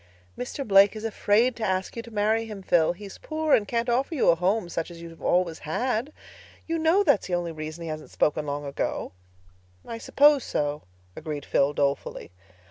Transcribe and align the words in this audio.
"Mr. 0.35 0.67
Blake 0.67 0.95
is 0.95 1.05
afraid 1.05 1.55
to 1.55 1.63
ask 1.63 1.95
you 1.95 2.01
to 2.01 2.09
marry 2.09 2.45
him, 2.45 2.63
Phil. 2.63 2.93
He 2.93 3.05
is 3.05 3.19
poor 3.19 3.53
and 3.53 3.67
can't 3.67 3.87
offer 3.87 4.15
you 4.15 4.29
a 4.29 4.35
home 4.35 4.67
such 4.67 4.89
as 4.89 4.99
you've 4.99 5.21
always 5.21 5.59
had. 5.59 6.11
You 6.65 6.79
know 6.79 7.03
that 7.03 7.21
is 7.21 7.27
the 7.27 7.35
only 7.35 7.51
reason 7.51 7.83
he 7.83 7.89
hasn't 7.89 8.09
spoken 8.09 8.47
long 8.47 8.65
ago." 8.65 9.11
"I 9.87 9.99
suppose 9.99 10.43
so," 10.43 10.81
agreed 11.15 11.45
Phil 11.45 11.73
dolefully. 11.73 12.31